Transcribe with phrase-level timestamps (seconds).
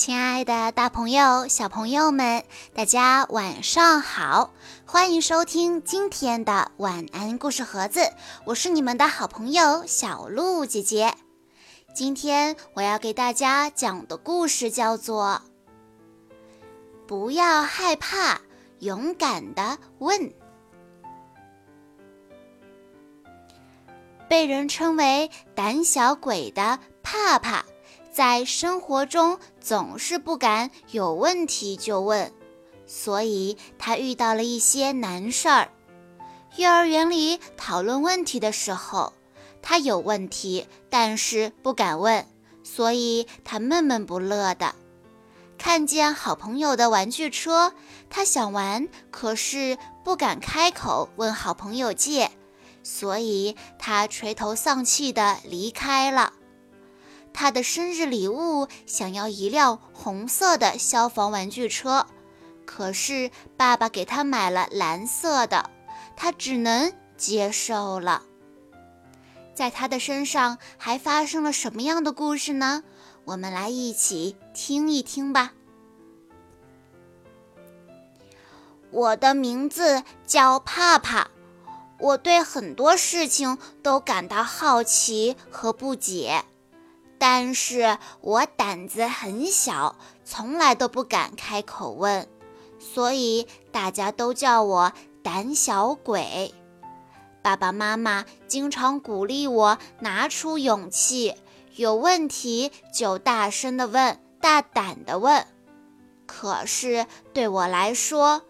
[0.00, 2.42] 亲爱的，大朋友、小朋友们，
[2.72, 4.50] 大家晚上好！
[4.86, 8.10] 欢迎收听今天的晚安故事盒子，
[8.46, 11.12] 我是你们的好朋友小鹿姐姐。
[11.94, 15.42] 今天我要给大家讲的故事叫做
[17.06, 18.40] 《不要害怕，
[18.78, 20.18] 勇敢的问》。
[24.30, 27.66] 被人称为胆小鬼的怕怕。
[28.12, 32.32] 在生活中总是不敢有问题就问，
[32.86, 35.68] 所以他遇到了一些难事儿。
[36.56, 39.12] 幼儿园里讨论问题的时候，
[39.62, 42.26] 他有问题，但是不敢问，
[42.64, 44.74] 所以他闷闷不乐的。
[45.56, 47.72] 看见好朋友的玩具车，
[48.08, 52.32] 他想玩，可是不敢开口问好朋友借，
[52.82, 56.32] 所以他垂头丧气地离开了。
[57.32, 62.06] 他的生日礼物想要一辆红色的消防玩具车，
[62.66, 65.70] 可是爸爸给他买了蓝色的，
[66.16, 68.22] 他只能接受了。
[69.54, 72.84] 在他的身上还发生了什么样的故事呢？
[73.24, 75.52] 我们来一起听一听吧。
[78.90, 81.28] 我的名字叫帕帕，
[81.98, 86.44] 我对很多事情都感到好奇和不解。
[87.22, 92.26] 但是我胆子很小，从来都不敢开口问，
[92.78, 96.54] 所以大家都叫我胆小鬼。
[97.42, 101.34] 爸爸妈妈经常鼓励我拿出勇气，
[101.76, 105.46] 有问题就大声的问，大胆的问。
[106.26, 108.40] 可是对我来说，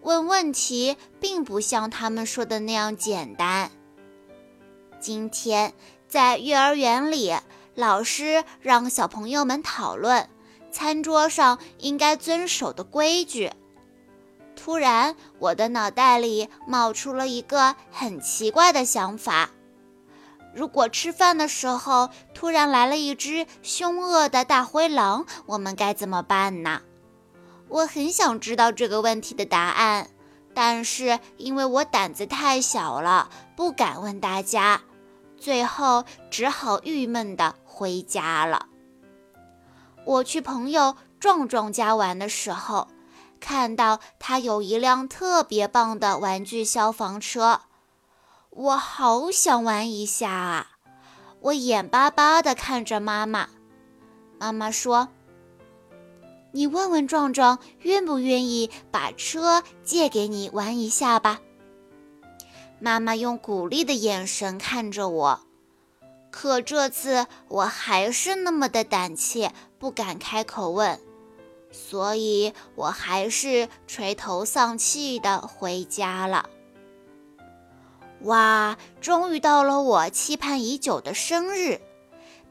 [0.00, 3.70] 问问题并不像他们说的那样简单。
[4.98, 5.74] 今天
[6.08, 7.34] 在幼儿园里。
[7.74, 10.28] 老师让小朋友们讨论
[10.70, 13.52] 餐桌上应该遵守的规矩。
[14.56, 19.50] 突然，我的脑袋里冒出了一个很奇怪的想法：
[20.54, 26.82] 如果吃饭的时候突然来了一只凶恶的大灰狼，我们该怎么办呢？
[27.68, 30.08] 我很想知道这个问题的答案，
[30.54, 34.82] 但是因为我胆子太小了，不敢问大家。
[35.36, 38.66] 最后只好郁闷的回家了。
[40.04, 42.86] 我去朋友壮壮家玩的时候，
[43.40, 47.62] 看到他有一辆特别棒的玩具消防车，
[48.50, 50.70] 我好想玩一下啊！
[51.40, 53.48] 我眼巴巴地看着妈妈，
[54.38, 55.08] 妈妈说
[56.52, 61.40] ：“你问问壮壮愿不愿意把车借给你玩一下吧。”
[62.80, 65.40] 妈妈用鼓励的眼神看着我，
[66.34, 70.98] 可这次我还是那么的胆怯，不敢开口问，
[71.70, 76.50] 所以我还是垂头丧气的回家了。
[78.22, 81.80] 哇，终于到了我期盼已久的生日！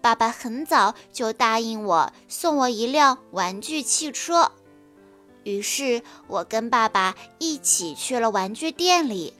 [0.00, 4.52] 爸爸很早就答应我送我一辆玩具汽车，
[5.42, 9.34] 于是我跟爸爸一起去了玩具店里。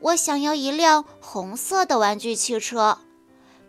[0.00, 2.96] 我想要一辆红色的玩具汽车，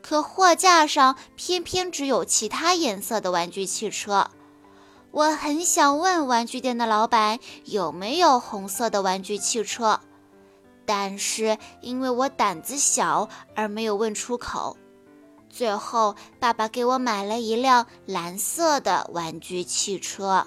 [0.03, 4.29] 可货架上偏偏只有其他颜色的玩具汽车。
[5.09, 10.01] 我很想问玩具店的老板有没有红色的玩具汽车，
[10.85, 14.77] 但是因为我胆子小而没有问出口。
[15.49, 20.45] 最后，爸爸给我买了一辆蓝色的玩具汽车。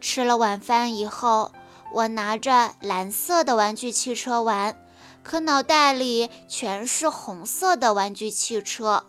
[0.00, 1.52] 吃了晚饭以后。
[1.90, 4.76] 我拿着蓝色的玩具汽车玩，
[5.22, 9.04] 可脑袋里全是红色的玩具汽车。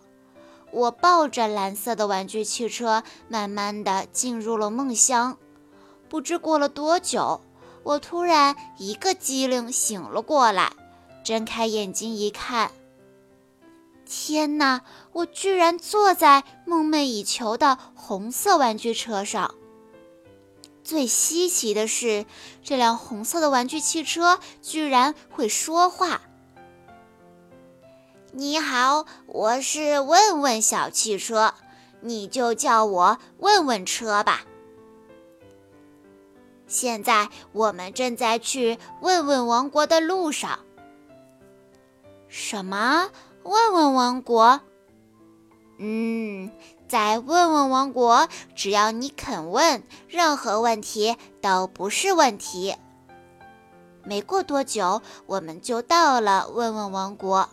[0.72, 5.36] 我抱着蓝色的玩具汽车，慢慢的进入了梦乡。
[6.08, 7.40] 不知过了多久，
[7.82, 10.72] 我突然一个机灵醒了过来，
[11.24, 12.70] 睁开眼睛一看，
[14.04, 14.82] 天哪！
[15.12, 19.54] 我居然坐在梦寐以求的红色玩具车上。
[20.82, 22.26] 最稀奇的是，
[22.62, 26.22] 这辆红色的玩具汽车居然会说话。
[28.32, 31.54] 你好，我是问问小汽车，
[32.00, 34.42] 你就叫我问问车吧。
[36.66, 40.60] 现在我们正在去问问王国的路上。
[42.28, 43.10] 什么？
[43.42, 44.60] 问问王国？
[45.78, 46.50] 嗯。
[46.90, 52.74] 在问问王国，只要你肯问，任何问题都不是问题。
[54.02, 57.48] 没过多久，我们就到了问问王国。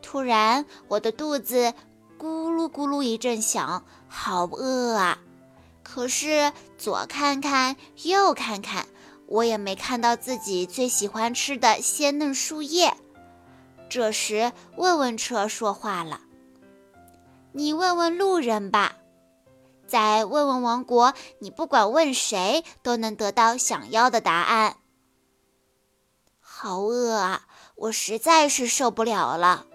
[0.00, 1.74] 突然，我的肚子
[2.18, 5.18] 咕噜咕噜一阵响，好饿啊！
[5.82, 8.86] 可是左看看，右看看，
[9.26, 12.94] 我也没看到自己最喜欢吃的鲜嫩树叶。
[13.90, 16.22] 这时，问问车说话了
[17.56, 18.96] ：“你问问路人吧，
[19.86, 24.78] 在问问王国，你不管问谁，都能得到想要的答案。”
[26.42, 27.46] 好饿啊！
[27.76, 29.66] 我实在是受不了了。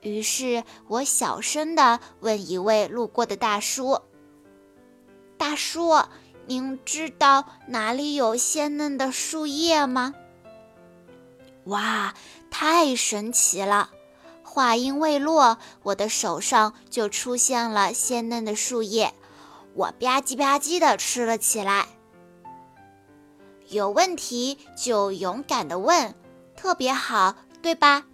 [0.00, 4.00] 于是我小声地问一位路过的大叔
[5.38, 6.02] ：“大叔，
[6.46, 10.12] 您知道哪里有鲜嫩的树叶吗？”
[11.66, 12.14] 哇，
[12.50, 13.90] 太神奇了！
[14.54, 19.14] 话音未落，我的手上就出现了鲜嫩的树叶，
[19.72, 21.86] 我吧唧吧唧地吃了起来。
[23.70, 26.14] 有问题就勇敢地问，
[26.54, 28.04] 特别好，对吧？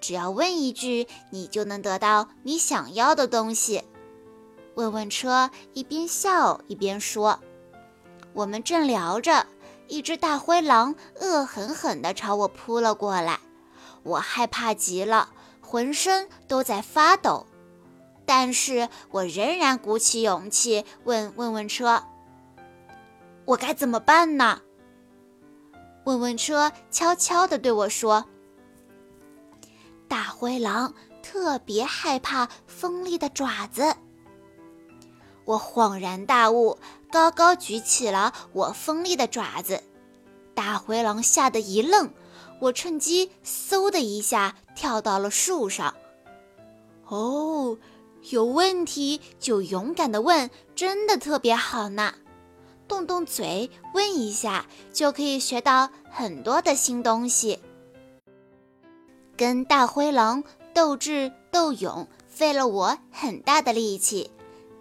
[0.00, 3.84] 只要问一句，你就能得到你想要的东西。
[4.76, 7.38] 问问车一边笑一边说
[8.32, 9.44] ：“我们正聊着，
[9.88, 13.40] 一只大灰狼恶狠狠地朝我扑了过来，
[14.08, 15.28] 我害怕极了，
[15.60, 17.46] 浑身都在发抖。
[18.24, 22.02] 但是我仍然鼓起勇气问问问车：
[23.44, 24.62] 我该怎么办呢？”
[26.04, 28.24] 问问车悄悄地对我说。
[30.08, 33.94] 大灰狼特别害怕锋利的爪子。
[35.44, 36.78] 我恍然大悟，
[37.10, 39.82] 高高举起了我锋利的爪子。
[40.58, 42.10] 大灰狼吓得一愣，
[42.58, 45.94] 我趁机嗖的一下跳到了树上。
[47.06, 47.78] 哦，
[48.30, 52.12] 有问题就勇敢的问，真的特别好呢。
[52.88, 57.60] 动动嘴问一下，就可以学到很多的新东西。
[59.36, 60.42] 跟大灰狼
[60.74, 64.32] 斗智斗勇，费了我很大的力气。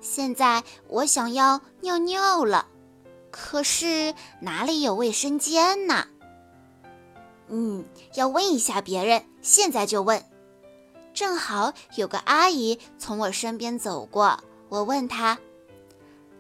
[0.02, 2.66] 现在我想要尿尿了，
[3.40, 6.08] 可是哪里有卫生间呢？
[7.48, 7.86] 嗯，
[8.16, 10.26] 要问一下别人，现在就问。
[11.14, 15.38] 正好有个阿姨从我身边走过，我问她：“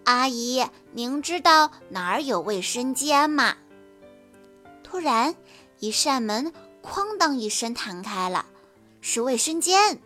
[0.06, 3.56] 阿姨，您知道哪儿有卫生间吗？”
[4.84, 5.36] 突然，
[5.80, 6.52] 一扇门。
[6.84, 8.46] 哐当一声弹开了，
[9.02, 10.00] 是卫生间。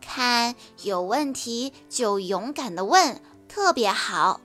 [0.00, 0.54] 看
[0.84, 4.40] 有问题就勇敢的问，特别好。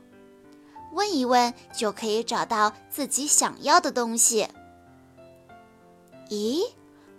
[0.92, 4.48] 问一问就可以找到自己想要的东西。
[6.30, 6.62] 咦，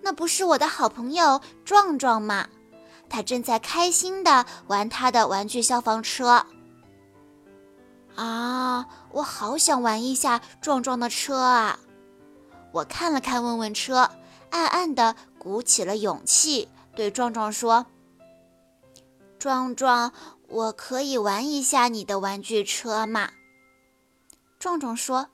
[0.02, 2.49] 那不是我的好朋友壮壮吗？
[3.08, 6.46] 他正在开心的玩他的玩具消防车。
[8.14, 11.78] 啊，我好想玩一下壮壮的车啊！
[12.73, 14.11] 我看了看问问车，
[14.50, 17.87] 暗暗地鼓起了勇气，对壮壮说
[19.40, 20.12] ：“壮壮，
[20.49, 23.31] 我可以玩一下你的玩具车吗？”
[24.60, 25.28] 壮壮说：“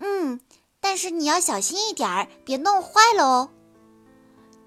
[0.00, 0.40] 嗯，
[0.80, 3.50] 但是你要小心一点儿，别弄坏了哦。”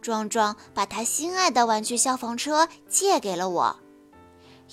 [0.01, 3.79] 壮壮把他心爱的玩具消防车借给了我。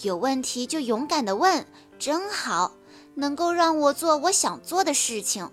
[0.03, 1.67] 有问题就勇敢地问，
[1.99, 2.73] 真好，
[3.15, 5.51] 能够让我做我想做的事情。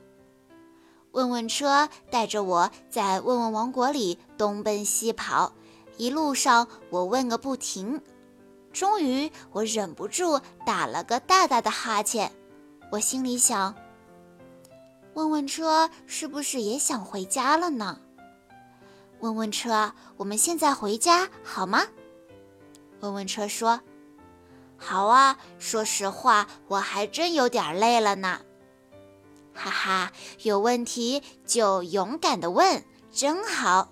[1.12, 5.54] 问问车带着我在问问王国里东奔西跑，
[5.96, 8.02] 一路上我问个不停。
[8.74, 12.34] 终于，我忍不住打了个大大的哈欠。
[12.90, 13.76] 我心里想：
[15.14, 18.00] 问问车是不是也想回家了呢？
[19.20, 21.82] 问问车，我们现在回家好吗？
[23.02, 23.82] 问问车说
[24.78, 28.40] ：“好啊。”说实话，我还真有点累了呢。
[29.54, 30.12] 哈哈，
[30.44, 33.90] 有问题就勇敢的问，真好。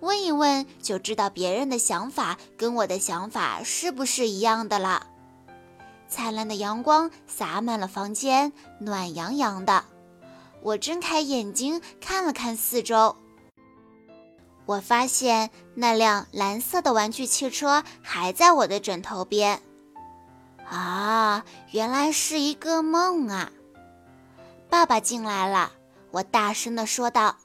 [0.00, 5.08] 问一问就知道别人的想法跟我的想法是不是一样的了。
[6.08, 9.84] 灿烂的阳光洒满了房间，暖洋洋的。
[10.62, 13.14] 我睁开眼睛看了看四周，
[14.66, 19.62] 我发现那辆蓝色的玩具汽车还在我的枕头边。
[20.68, 23.52] 啊，原来是一个梦啊！
[24.68, 25.72] 爸爸进来了，
[26.10, 27.36] 我大声地说道：“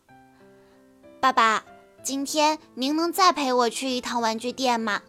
[1.21, 1.63] 爸爸，
[2.03, 5.01] 今天您能再陪我去一趟玩具店吗？”“，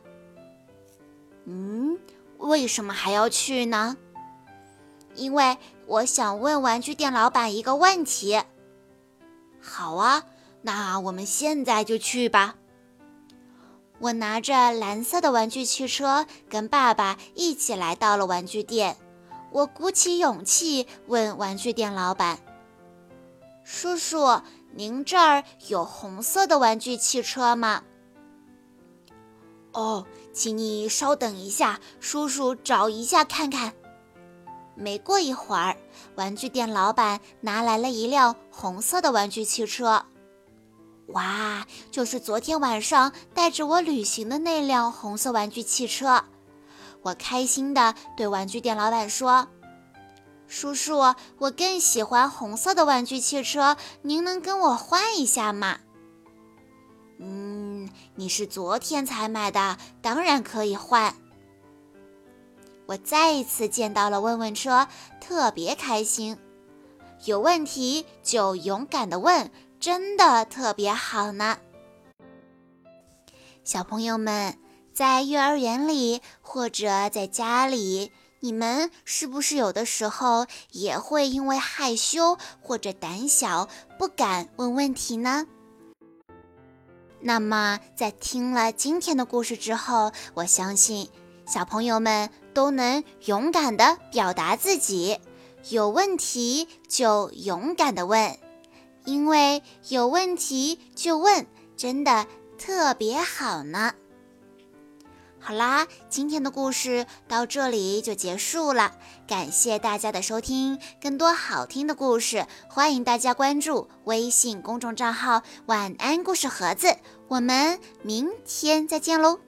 [2.38, 3.96] 为什么还要去呢
[5.14, 8.42] ？”“因为我想问玩具店老板一个问题。
[9.60, 10.24] ”“好啊，
[10.62, 12.56] 那我们现在就去吧。”
[14.00, 18.96] 我拿着蓝色的玩具汽车，跟爸爸一起来到了玩具店。
[19.52, 22.40] 我鼓起勇气问玩具店老板
[23.64, 27.84] ：“叔叔，您这儿有红色的玩具汽车吗？”
[29.72, 33.72] 哦，请你稍等一下，叔叔找一下看看。
[34.74, 35.76] 没过一会儿，
[36.16, 40.04] 玩具店老板拿来了一辆红色的玩具汽车。
[41.08, 46.24] 哇，就是昨天晚上带着我旅行的那辆红色玩具汽车。
[47.02, 49.46] 我开心地对玩具店老板说
[50.48, 55.78] ：“叔叔，我更喜欢红色的玩具汽车，您能跟我换一下吗
[57.20, 61.14] ？”“嗯，你是昨天才买的，当然可以换。”
[62.86, 64.88] 我再一次见到了问问车，
[65.20, 66.36] 特别开心。
[67.24, 71.58] 有问题就勇敢地问，真的特别好呢。
[73.62, 74.58] 小朋友们。
[74.94, 83.68] 在幼儿园里或者在家里，你们是不是有的时候也会因为害羞或者胆小
[83.98, 85.48] 不敢问问题呢？
[87.26, 91.08] 那么，在听了今天的故事之后，我相信
[91.46, 95.18] 小朋友们都能勇敢地表达自己，
[95.70, 98.36] 有问题就勇敢地问，
[99.06, 101.46] 因为有问题就问，
[101.78, 102.26] 真的
[102.58, 103.94] 特别好呢。
[105.46, 108.92] 好啦，今天的故事到这里就结束了，
[109.26, 110.78] 感谢大家的收听。
[111.02, 116.96] 更多好听的故事，欢迎大家关注微信公众账号“晚安故事盒子”。
[117.28, 119.38] 我们明天再见喽！